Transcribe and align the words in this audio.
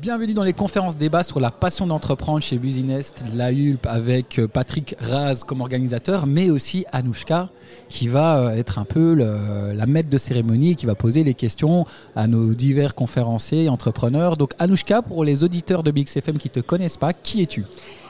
Bienvenue 0.00 0.32
dans 0.32 0.44
les 0.44 0.52
conférences 0.52 0.96
débat 0.96 1.24
sur 1.24 1.40
la 1.40 1.50
passion 1.50 1.84
d'entreprendre 1.84 2.40
chez 2.40 2.56
Business, 2.56 3.12
la 3.34 3.48
Hulp 3.48 3.84
avec 3.84 4.38
euh, 4.38 4.46
Patrick 4.46 4.94
Raz 5.00 5.42
comme 5.44 5.60
organisateur, 5.60 6.28
mais 6.28 6.50
aussi 6.50 6.84
Anouchka 6.92 7.48
qui 7.88 8.06
va 8.06 8.38
euh, 8.38 8.50
être 8.50 8.78
un 8.78 8.84
peu 8.84 9.14
la 9.14 9.86
maître 9.86 10.08
de 10.08 10.16
cérémonie, 10.16 10.76
qui 10.76 10.86
va 10.86 10.94
poser 10.94 11.24
les 11.24 11.34
questions 11.34 11.84
à 12.14 12.28
nos 12.28 12.54
divers 12.54 12.94
conférenciers, 12.94 13.68
entrepreneurs. 13.68 14.36
Donc 14.36 14.52
Anouchka, 14.60 15.02
pour 15.02 15.24
les 15.24 15.42
auditeurs 15.42 15.82
de 15.82 15.90
BXFM 15.90 16.38
qui 16.38 16.46
ne 16.46 16.52
te 16.52 16.60
connaissent 16.60 16.96
pas, 16.96 17.12
qui 17.12 17.42
es-tu? 17.42 17.64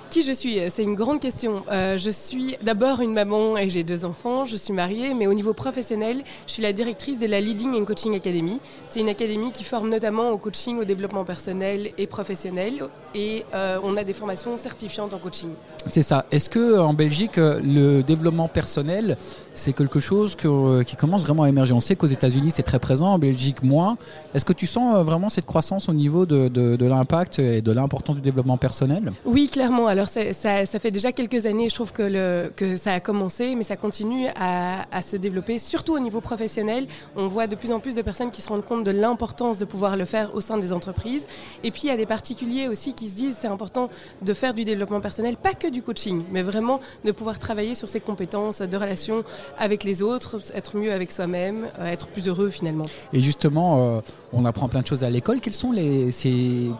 Qui 0.09 0.22
je 0.22 0.32
suis? 0.32 0.59
C'est 0.70 0.82
une 0.82 0.95
grande 0.95 1.20
question. 1.20 1.62
Euh, 1.70 1.96
je 1.96 2.11
suis 2.11 2.57
d'abord 2.62 3.00
une 3.00 3.12
maman 3.12 3.57
et 3.57 3.68
j'ai 3.68 3.84
deux 3.84 4.04
enfants. 4.04 4.45
Je 4.45 4.57
suis 4.57 4.72
mariée, 4.72 5.14
mais 5.14 5.27
au 5.27 5.34
niveau 5.34 5.52
professionnel, 5.52 6.22
je 6.46 6.52
suis 6.52 6.62
la 6.62 6.72
directrice 6.72 7.18
de 7.18 7.27
la 7.27 7.40
Leading 7.40 7.75
and 7.75 7.84
Coaching 7.84 8.14
Academy. 8.14 8.58
C'est 8.90 9.00
une 9.00 9.08
académie 9.08 9.52
qui 9.52 9.64
forme 9.64 9.89
notamment 9.90 10.30
au 10.30 10.39
coaching, 10.39 10.79
au 10.79 10.84
développement 10.84 11.25
personnel 11.25 11.90
et 11.98 12.07
professionnel. 12.07 12.75
Et 13.14 13.44
euh, 13.54 13.79
on 13.82 13.96
a 13.96 14.04
des 14.04 14.12
formations 14.12 14.57
certifiantes 14.57 15.12
en 15.14 15.18
coaching. 15.18 15.50
C'est 15.86 16.03
ça. 16.03 16.26
Est-ce 16.31 16.48
que 16.48 16.79
en 16.79 16.95
Belgique, 16.95 17.36
le 17.36 18.03
développement 18.03 18.48
personnel, 18.48 19.17
c'est 19.54 19.72
quelque 19.72 20.00
chose 20.00 20.36
que, 20.36 20.82
qui 20.82 20.96
commence 20.96 21.22
vraiment 21.22 21.45
à 21.45 21.48
émerger? 21.48 21.72
On 21.72 21.81
sait 21.81 21.96
qu'aux 21.96 22.06
États-Unis, 22.06 22.53
c'est 22.54 22.62
très 22.62 22.79
présent, 22.79 23.09
en 23.14 23.18
Belgique, 23.18 23.62
moins. 23.62 23.96
Est-ce 24.34 24.45
que 24.45 24.53
tu 24.53 24.67
sens 24.67 24.95
euh, 24.95 25.03
vraiment 25.03 25.29
cette 25.29 25.46
croissance 25.46 25.89
au 25.89 25.93
niveau 25.93 26.26
de, 26.26 26.48
de, 26.48 26.76
de 26.76 26.86
l'impact 26.86 27.39
et 27.39 27.62
de 27.62 27.72
l'importance 27.72 28.17
du 28.17 28.22
développement 28.22 28.56
personnel? 28.56 29.12
Oui, 29.25 29.48
clairement. 29.48 29.86
Alors, 29.89 29.97
ça, 30.07 30.32
ça, 30.66 30.79
fait 30.79 30.90
déjà 30.90 31.12
quelques 31.12 31.46
années, 31.46 31.68
je 31.68 31.75
trouve 31.75 31.93
que, 31.93 32.77
ça 32.77 32.92
a 32.92 33.00
commencé, 33.00 33.55
mais 33.55 33.62
ça 33.62 33.77
continue 33.77 34.28
à, 34.39 35.02
se 35.02 35.16
développer, 35.16 35.58
surtout 35.58 35.94
au 35.94 35.98
niveau 35.98 36.20
professionnel. 36.20 36.86
On 37.16 37.27
voit 37.27 37.47
de 37.47 37.56
plus 37.56 37.72
en 37.72 37.80
plus 37.80 37.94
de 37.94 38.03
personnes 38.03 38.30
qui 38.30 38.42
se 38.42 38.48
rendent 38.48 38.64
compte 38.64 38.84
de 38.84 38.91
l'importance 38.91 39.58
de 39.58 39.64
pouvoir 39.64 39.97
le 39.97 40.05
faire 40.05 40.34
au 40.34 40.41
sein 40.41 40.58
des 40.58 40.72
entreprises. 40.72 41.27
Et 41.64 41.70
puis, 41.70 41.83
il 41.84 41.89
y 41.89 41.91
a 41.91 41.97
des 41.97 42.06
particuliers 42.06 42.69
aussi 42.69 42.92
qui 42.92 43.08
se 43.08 43.14
disent 43.14 43.36
c'est 43.41 43.48
important 43.48 43.89
de 44.22 44.33
faire 44.34 44.55
du 44.55 44.64
développement 44.64 45.00
personnel, 45.00 45.36
pas 45.36 45.55
que 45.55 45.69
du 45.69 45.83
coaching, 45.83 46.23
mais 46.30 46.42
vraiment 46.42 46.80
de 47.05 47.12
pouvoir 47.12 47.39
travailler 47.39 47.75
sur 47.75 47.89
ses 47.89 48.01
compétences 48.01 48.61
de 48.61 48.77
relations 48.77 49.25
avec 49.58 49.84
les 49.84 50.03
autres, 50.03 50.41
être 50.55 50.77
mieux 50.77 50.92
avec 50.92 51.12
soi-même, 51.12 51.67
euh, 51.78 51.86
être 51.86 52.06
plus 52.08 52.28
heureux 52.28 52.51
finalement. 52.51 52.86
Et 53.12 53.20
justement, 53.20 53.97
euh, 53.97 54.01
on 54.33 54.45
apprend 54.45 54.69
plein 54.69 54.83
de 54.83 54.86
choses 54.86 55.05
à 55.05 55.11
l'école. 55.11 55.41
Quelles 55.41 55.55
sont 55.55 55.73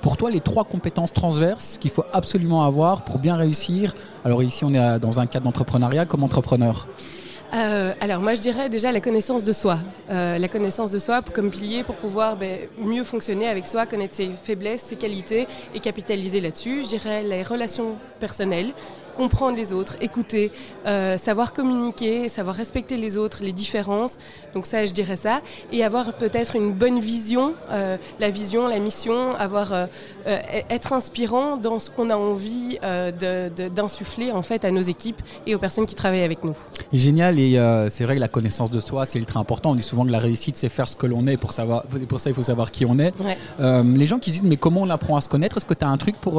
pour 0.03 0.17
toi 0.17 0.31
les 0.31 0.41
trois 0.41 0.65
compétences 0.65 1.13
transverses 1.13 1.79
qu'il 1.79 1.91
faut 1.91 2.05
absolument 2.13 2.65
avoir 2.65 3.05
pour 3.09 3.19
bien 3.19 3.37
réussir 3.37 3.95
Alors 4.25 4.43
ici, 4.43 4.65
on 4.65 4.75
est 4.75 4.99
dans 5.01 5.19
un 5.19 5.27
cadre 5.27 5.47
d'entrepreneuriat 5.47 6.05
comme 6.07 6.23
entrepreneur. 6.23 6.87
Euh, 7.55 7.95
alors 8.03 8.21
moi 8.21 8.35
je 8.35 8.43
dirais 8.43 8.69
déjà 8.69 8.93
la 8.93 9.01
connaissance 9.01 9.43
de 9.43 9.55
soi. 9.55 9.79
la 10.11 10.49
connaissance 10.49 10.91
de 10.91 10.99
soi 10.99 11.23
comme 11.23 11.51
pilier 11.51 11.83
pour 11.83 11.97
pouvoir 11.97 12.37
ben, 12.37 12.59
mieux 12.79 13.05
fonctionner 13.05 13.49
avec 13.49 13.67
soi, 13.67 13.87
connaître 13.87 14.15
ses 14.15 14.29
faiblesses, 14.29 14.83
ses 14.83 14.97
qualités 14.97 15.47
et 15.75 15.81
capitaliser 15.81 16.41
là-dessus. 16.43 16.85
Je 16.85 16.89
dirais 16.91 17.23
les 17.23 17.43
relations 17.43 17.97
personnelles, 18.21 18.73
comprendre 19.19 19.57
les 19.57 19.73
autres, 19.73 19.97
écouter, 20.01 20.53
euh, 20.87 21.19
savoir 21.19 21.53
communiquer, 21.53 22.29
savoir 22.29 22.55
respecter 22.55 22.97
les 22.97 23.17
autres, 23.17 23.39
les 23.43 23.53
différences. 23.53 24.15
Donc 24.55 24.65
ça, 24.65 24.87
je 24.87 24.93
dirais 24.93 25.17
ça. 25.17 25.41
Et 25.73 25.83
avoir 25.85 26.13
peut-être 26.13 26.55
une 26.55 26.73
bonne 26.73 27.01
vision, 27.01 27.55
euh, 27.73 27.97
la 28.21 28.31
vision, 28.31 28.69
la 28.69 28.79
mission, 28.79 29.35
avoir, 29.35 29.73
euh, 29.73 29.87
être 30.71 30.93
inspirant 30.93 31.57
dans 31.57 31.79
ce 31.81 31.91
qu'on 31.91 32.11
a 32.11 32.17
envie 32.17 32.79
d'insuffler 33.79 34.31
en 34.31 34.43
fait 34.43 34.65
à 34.65 34.71
nos 34.71 34.83
équipes 34.83 35.21
et 35.47 35.55
aux 35.55 35.59
personnes 35.59 35.87
qui 35.87 35.97
travaillent 35.97 36.23
avec 36.33 36.45
nous. 36.45 36.55
Génial. 36.93 37.41
Et 37.41 37.53
c'est 37.91 38.05
vrai 38.05 38.15
que 38.17 38.21
la 38.21 38.29
connaissance 38.29 38.71
de 38.71 38.81
soi, 38.81 39.05
c'est 39.07 39.19
ultra 39.19 39.41
important. 39.41 39.73
On 39.73 39.75
dit 39.75 39.83
souvent 39.83 40.05
que 40.05 40.11
la 40.11 40.19
réussite, 40.19 40.57
c'est 40.57 40.69
faire 40.69 40.89
ce 40.89 40.97
que 40.97 41.07
l'on 41.07 41.27
est. 41.27 41.39
Pour, 41.39 41.53
savoir, 41.53 41.83
pour 42.09 42.21
ça, 42.21 42.31
il 42.31 42.35
faut 42.35 42.43
savoir 42.43 42.71
qui 42.71 42.85
on 42.85 42.99
est. 42.99 43.13
les 44.03 44.07
gens 44.07 44.19
qui 44.19 44.31
disent, 44.31 44.49
mais 44.53 44.59
comment 44.59 44.83
on 44.83 44.91
apprend 44.91 45.17
à 45.17 45.23
se 45.23 45.29
connaître? 45.29 45.57
Est-ce 45.57 45.67
que 45.67 45.75
tu 45.75 45.85
as 45.85 45.89
un 45.89 45.97
truc 45.97 46.17
pour, 46.21 46.35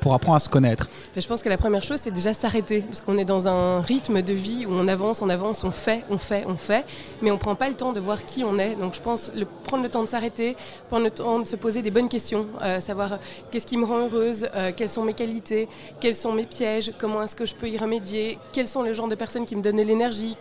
pour 0.00 0.14
apprendre 0.14 0.36
à 0.36 0.40
se 0.40 0.48
connaître? 0.48 0.88
Je 1.16 1.26
pense 1.26 1.42
que 1.42 1.51
la 1.52 1.58
première 1.58 1.82
chose, 1.82 1.98
c'est 2.00 2.10
déjà 2.10 2.32
s'arrêter, 2.32 2.80
parce 2.80 3.02
qu'on 3.02 3.18
est 3.18 3.26
dans 3.26 3.46
un 3.46 3.82
rythme 3.82 4.22
de 4.22 4.32
vie 4.32 4.64
où 4.64 4.70
on 4.72 4.88
avance, 4.88 5.20
on 5.20 5.28
avance, 5.28 5.64
on 5.64 5.70
fait, 5.70 6.02
on 6.08 6.16
fait, 6.16 6.44
on 6.48 6.56
fait, 6.56 6.82
mais 7.20 7.30
on 7.30 7.34
ne 7.34 7.38
prend 7.38 7.54
pas 7.54 7.68
le 7.68 7.74
temps 7.74 7.92
de 7.92 8.00
voir 8.00 8.24
qui 8.24 8.42
on 8.42 8.58
est. 8.58 8.74
Donc 8.74 8.94
je 8.94 9.02
pense 9.02 9.30
prendre 9.62 9.82
le 9.82 9.90
temps 9.90 10.02
de 10.02 10.08
s'arrêter, 10.08 10.56
prendre 10.88 11.04
le 11.04 11.10
temps 11.10 11.40
de 11.40 11.44
se 11.44 11.56
poser 11.56 11.82
des 11.82 11.90
bonnes 11.90 12.08
questions, 12.08 12.46
euh, 12.62 12.80
savoir 12.80 13.18
qu'est-ce 13.50 13.66
qui 13.66 13.76
me 13.76 13.84
rend 13.84 13.98
heureuse, 13.98 14.48
euh, 14.54 14.72
quelles 14.74 14.88
sont 14.88 15.04
mes 15.04 15.12
qualités, 15.12 15.68
quels 16.00 16.14
sont 16.14 16.32
mes 16.32 16.46
pièges, 16.46 16.90
comment 16.98 17.22
est-ce 17.22 17.36
que 17.36 17.44
je 17.44 17.54
peux 17.54 17.68
y 17.68 17.76
remédier, 17.76 18.38
quels 18.52 18.66
sont 18.66 18.82
les 18.82 18.94
genres 18.94 19.08
de 19.08 19.14
personnes 19.14 19.44
qui 19.44 19.54
me 19.54 19.60
donnent 19.60 19.76
l'énergie, 19.76 20.38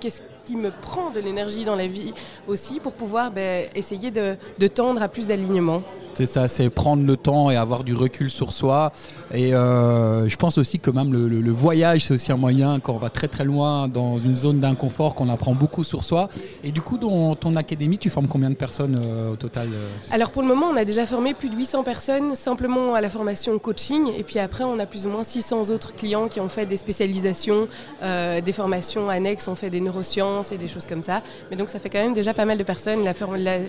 qui 0.51 0.57
me 0.57 0.69
prend 0.69 1.12
de 1.12 1.22
l'énergie 1.22 1.63
dans 1.63 1.75
la 1.75 1.88
vie 1.88 2.13
aussi, 2.45 2.81
pour 2.81 2.91
pouvoir 2.91 3.31
ben, 3.31 3.67
essayer 3.73 4.12
de, 4.12 4.35
tendre 4.67 5.01
à 5.01 5.07
plus 5.07 5.28
d'alignement. 5.28 5.81
C'est 6.13 6.25
ça, 6.25 6.50
c'est 6.50 6.69
prendre 6.69 7.06
le 7.06 7.16
temps 7.16 7.50
et 7.51 7.56
avoir 7.56 7.85
du 7.85 7.95
recul 7.95 8.29
sur 8.29 8.51
soi. 8.51 8.91
Et 9.34 9.53
euh, 9.53 10.28
je 10.28 10.35
pense 10.35 10.57
aussi 10.57 10.78
que 10.78 10.91
le, 10.91 11.51
voyage, 11.51 12.06
c'est 12.06 12.13
aussi 12.13 12.34
un 12.34 12.38
moyen, 12.38 12.81
quand 12.81 12.94
on 12.94 12.97
va 12.97 13.09
très 13.09 13.29
très 13.29 13.45
loin 13.45 13.88
dans 13.88 14.17
une 14.17 14.35
zone 14.35 14.59
d'inconfort, 14.59 15.16
qu'on 15.16 15.29
apprend 15.29 15.53
beaucoup 15.53 15.85
sur 15.85 16.03
soi. 16.03 16.28
Et 16.66 16.73
du 16.73 16.81
coup, 16.81 16.97
dans 16.97 17.35
ton 17.35 17.56
académie, 17.56 17.97
tu 17.97 18.09
formes 18.09 18.28
combien 18.28 18.50
de 18.50 18.56
personnes 18.56 19.00
euh, 19.01 19.31
au 19.31 19.35
total 19.38 19.69
euh? 19.69 19.88
Alors 20.13 20.31
pour 20.31 20.41
le 20.41 20.50
moment, 20.50 20.68
on 20.68 20.75
a 20.75 20.83
déjà 20.83 21.06
formé 21.06 21.33
plus 21.33 21.50
de 21.50 21.56
800 21.56 21.83
personnes 21.83 22.35
simplement 22.35 22.94
à 22.94 23.00
la 23.00 23.09
formation 23.09 23.57
coaching. 23.57 24.09
Et 24.18 24.23
puis 24.23 24.39
après, 24.39 24.66
on 24.66 24.79
a 24.79 24.85
plus 24.85 25.06
ou 25.06 25.09
moins 25.09 25.23
600 25.23 25.69
autres 25.69 25.95
clients 25.95 26.28
qui 26.28 26.41
ont 26.41 26.50
fait 26.50 26.66
des 26.66 26.78
spécialisations, 26.78 27.69
euh, 28.03 28.41
des 28.41 28.53
formations 28.53 29.09
annexes, 29.09 29.47
ont 29.47 29.56
fait 29.56 29.69
des 29.69 29.79
neurosciences 29.81 30.41
et 30.52 30.57
des 30.57 30.68
choses 30.68 30.85
comme 30.85 31.03
ça. 31.03 31.22
Mais 31.50 31.57
donc 31.57 31.69
ça 31.69 31.79
fait 31.79 31.90
quand 31.90 32.02
même 32.02 32.13
déjà 32.13 32.34
pas 32.34 32.46
mal 32.46 32.57
de 32.57 32.63
personnes. 32.63 33.03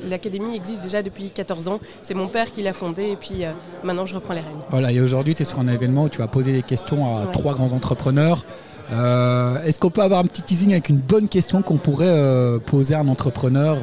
L'académie 0.08 0.56
existe 0.56 0.82
déjà 0.82 1.02
depuis 1.02 1.30
14 1.30 1.68
ans. 1.68 1.80
C'est 2.00 2.14
mon 2.14 2.28
père 2.28 2.52
qui 2.52 2.62
l'a 2.62 2.72
fondée 2.72 3.10
et 3.10 3.16
puis 3.16 3.44
maintenant 3.82 4.06
je 4.06 4.14
reprends 4.14 4.34
les 4.34 4.40
rênes. 4.40 4.62
Voilà, 4.70 4.92
et 4.92 5.00
aujourd'hui, 5.00 5.34
tu 5.34 5.42
es 5.42 5.44
sur 5.44 5.60
un 5.60 5.68
événement 5.68 6.04
où 6.04 6.08
tu 6.08 6.18
vas 6.18 6.28
poser 6.28 6.52
des 6.52 6.62
questions 6.62 7.18
à 7.18 7.26
trois 7.26 7.54
grands 7.54 7.72
entrepreneurs. 7.72 8.44
Euh, 8.92 9.62
est-ce 9.62 9.78
qu'on 9.78 9.90
peut 9.90 10.02
avoir 10.02 10.20
un 10.20 10.26
petit 10.26 10.42
teasing 10.42 10.72
avec 10.72 10.88
une 10.88 10.98
bonne 10.98 11.28
question 11.28 11.62
qu'on 11.62 11.78
pourrait 11.78 12.06
euh, 12.08 12.58
poser 12.58 12.94
à 12.94 13.00
un 13.00 13.08
entrepreneur? 13.08 13.78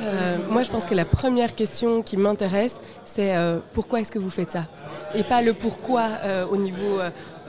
Euh, 0.00 0.36
Moi, 0.50 0.62
je 0.62 0.70
pense 0.70 0.86
que 0.86 0.94
la 0.94 1.04
première 1.04 1.54
question 1.54 2.02
qui 2.02 2.16
m'intéresse, 2.16 2.80
c'est 3.04 3.34
pourquoi 3.72 4.00
est-ce 4.00 4.12
que 4.12 4.18
vous 4.18 4.30
faites 4.30 4.52
ça? 4.52 4.64
Et 5.14 5.24
pas 5.24 5.42
le 5.42 5.54
pourquoi 5.54 6.08
au 6.50 6.56
niveau 6.56 7.00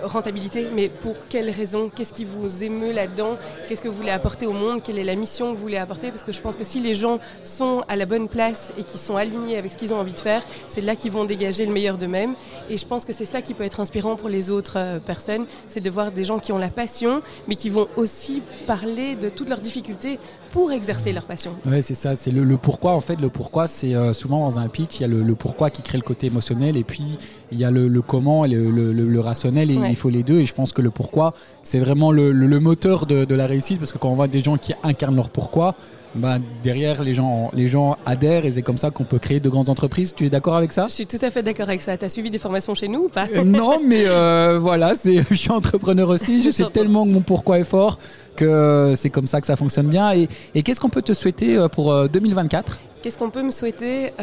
rentabilité, 0.03 0.67
mais 0.73 0.89
pour 0.89 1.15
quelles 1.29 1.49
raisons? 1.49 1.89
Qu'est-ce 1.89 2.13
qui 2.13 2.25
vous 2.25 2.63
émeut 2.63 2.91
là-dedans? 2.91 3.37
Qu'est-ce 3.67 3.81
que 3.81 3.87
vous 3.87 3.97
voulez 3.97 4.11
apporter 4.11 4.45
au 4.45 4.53
monde? 4.53 4.81
Quelle 4.83 4.99
est 4.99 5.03
la 5.03 5.15
mission 5.15 5.51
que 5.51 5.55
vous 5.55 5.61
voulez 5.61 5.77
apporter? 5.77 6.09
Parce 6.09 6.23
que 6.23 6.31
je 6.31 6.41
pense 6.41 6.55
que 6.55 6.63
si 6.63 6.79
les 6.79 6.93
gens 6.93 7.19
sont 7.43 7.83
à 7.87 7.95
la 7.95 8.05
bonne 8.05 8.27
place 8.27 8.73
et 8.77 8.83
qui 8.83 8.97
sont 8.97 9.15
alignés 9.15 9.57
avec 9.57 9.71
ce 9.71 9.77
qu'ils 9.77 9.93
ont 9.93 9.99
envie 9.99 10.13
de 10.13 10.19
faire, 10.19 10.43
c'est 10.67 10.81
là 10.81 10.95
qu'ils 10.95 11.11
vont 11.11 11.25
dégager 11.25 11.65
le 11.65 11.73
meilleur 11.73 11.97
d'eux-mêmes. 11.97 12.35
Et 12.69 12.77
je 12.77 12.85
pense 12.85 13.05
que 13.05 13.13
c'est 13.13 13.25
ça 13.25 13.41
qui 13.41 13.53
peut 13.53 13.63
être 13.63 13.79
inspirant 13.79 14.15
pour 14.15 14.29
les 14.29 14.49
autres 14.49 14.77
euh, 14.77 14.99
personnes, 14.99 15.45
c'est 15.67 15.81
de 15.81 15.89
voir 15.89 16.11
des 16.11 16.23
gens 16.23 16.39
qui 16.39 16.51
ont 16.51 16.57
la 16.57 16.69
passion, 16.69 17.21
mais 17.47 17.55
qui 17.55 17.69
vont 17.69 17.87
aussi 17.95 18.41
parler 18.67 19.15
de 19.15 19.29
toutes 19.29 19.49
leurs 19.49 19.61
difficultés 19.61 20.19
pour 20.55 20.71
exercer 20.71 21.11
leur 21.11 21.25
passion. 21.25 21.53
Oui, 21.65 21.81
c'est 21.81 21.95
ça, 21.95 22.15
c'est 22.15 22.31
le, 22.31 22.57
pourquoi. 22.57 22.93
En 22.93 23.01
fait, 23.01 23.19
le 23.19 23.27
pourquoi, 23.27 23.67
c'est 23.67 23.93
euh, 23.93 24.13
souvent 24.13 24.39
dans 24.39 24.57
un 24.57 24.69
pitch, 24.69 24.99
il 24.99 25.01
y 25.01 25.03
a 25.03 25.07
le, 25.07 25.35
pourquoi 25.35 25.69
qui 25.69 25.81
crée 25.81 25.97
le 25.97 26.03
côté 26.03 26.27
émotionnel, 26.27 26.77
et 26.77 26.85
puis 26.85 27.03
il 27.51 27.59
y 27.59 27.65
a 27.65 27.71
le, 27.71 28.01
comment, 28.01 28.45
le, 28.45 28.71
le, 28.71 29.19
rationnel, 29.19 29.69
il 29.89 29.95
faut 29.95 30.09
les 30.09 30.23
deux. 30.23 30.39
Et 30.39 30.45
je 30.45 30.53
pense 30.53 30.71
que 30.73 30.81
le 30.81 30.91
pourquoi, 30.91 31.33
c'est 31.63 31.79
vraiment 31.79 32.11
le, 32.11 32.31
moteur 32.59 33.05
de, 33.05 33.25
de, 33.25 33.35
la 33.35 33.47
réussite, 33.47 33.79
parce 33.79 33.91
que 33.91 33.97
quand 33.97 34.09
on 34.09 34.15
voit 34.15 34.27
des 34.27 34.41
gens 34.41 34.57
qui 34.57 34.73
incarnent 34.83 35.15
leur 35.15 35.29
pourquoi, 35.29 35.75
bah, 36.15 36.37
derrière, 36.63 37.03
les 37.03 37.13
gens, 37.13 37.51
les 37.53 37.67
gens 37.67 37.97
adhèrent 38.05 38.45
et 38.45 38.51
c'est 38.51 38.61
comme 38.61 38.77
ça 38.77 38.89
qu'on 38.89 39.03
peut 39.03 39.19
créer 39.19 39.41
de 39.41 39.49
grandes 39.49 39.67
entreprises. 39.67 40.13
Tu 40.15 40.25
es 40.25 40.29
d'accord 40.29 40.55
avec 40.55 40.71
ça? 40.71 40.87
Je 40.87 40.93
suis 40.93 41.05
tout 41.05 41.17
à 41.21 41.29
fait 41.29 41.43
d'accord 41.43 41.67
avec 41.67 41.81
ça. 41.81 41.97
Tu 41.97 42.05
as 42.05 42.09
suivi 42.09 42.29
des 42.29 42.37
formations 42.37 42.73
chez 42.73 42.87
nous 42.87 43.05
ou 43.05 43.09
pas? 43.09 43.25
Euh, 43.35 43.43
Non, 43.43 43.79
mais 43.85 44.03
euh, 44.05 44.57
voilà, 44.61 44.93
je 45.05 45.35
suis 45.35 45.51
entrepreneur 45.51 46.07
aussi. 46.07 46.41
Je 46.41 46.49
sais 46.51 46.69
tellement 46.71 47.05
que 47.05 47.11
mon 47.11 47.21
pourquoi 47.21 47.59
est 47.59 47.65
fort 47.65 47.99
que 48.37 48.93
c'est 48.95 49.09
comme 49.09 49.27
ça 49.27 49.39
que 49.41 49.47
ça 49.47 49.55
fonctionne 49.55 49.87
bien. 49.87 50.13
Et, 50.13 50.27
et 50.55 50.63
qu'est-ce 50.63 50.79
qu'on 50.79 50.89
peut 50.89 51.01
te 51.01 51.13
souhaiter 51.13 51.57
euh, 51.57 51.67
pour 51.67 52.09
2024 52.09 52.79
Qu'est-ce 53.05 53.19
qu'on 53.19 53.29
peut 53.29 53.43
me 53.43 53.51
souhaiter 53.51 54.13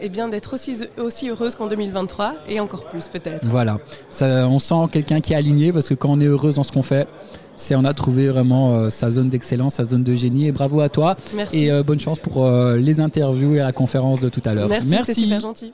eh 0.00 0.08
bien 0.08 0.28
d'être 0.28 0.54
aussi, 0.54 0.78
aussi 0.98 1.28
heureuse 1.28 1.54
qu'en 1.54 1.68
2023 1.68 2.34
et 2.48 2.58
encore 2.58 2.84
plus 2.86 3.06
peut-être. 3.06 3.46
Voilà, 3.46 3.78
ça, 4.10 4.48
on 4.48 4.58
sent 4.58 4.88
quelqu'un 4.90 5.20
qui 5.20 5.34
est 5.34 5.36
aligné 5.36 5.72
parce 5.72 5.88
que 5.88 5.94
quand 5.94 6.10
on 6.10 6.20
est 6.20 6.26
heureuse 6.26 6.56
dans 6.56 6.64
ce 6.64 6.72
qu'on 6.72 6.82
fait, 6.82 7.06
c'est 7.58 7.74
on 7.74 7.84
a 7.84 7.92
trouvé 7.92 8.28
vraiment 8.28 8.74
euh, 8.74 8.90
sa 8.90 9.10
zone 9.10 9.28
d'excellence, 9.28 9.74
sa 9.74 9.84
zone 9.84 10.04
de 10.04 10.14
génie. 10.14 10.46
Et 10.46 10.52
bravo 10.52 10.80
à 10.80 10.88
toi. 10.88 11.16
Merci. 11.34 11.64
Et 11.64 11.70
euh, 11.70 11.82
bonne 11.82 12.00
chance 12.00 12.18
pour 12.18 12.46
euh, 12.46 12.76
les 12.76 13.00
interviews 13.00 13.54
et 13.54 13.58
la 13.58 13.72
conférence 13.72 14.20
de 14.20 14.28
tout 14.28 14.42
à 14.44 14.54
l'heure. 14.54 14.68
Merci, 14.68 14.88
Merci. 14.88 15.14
c'est 15.14 15.20
super 15.20 15.40
gentil. 15.40 15.72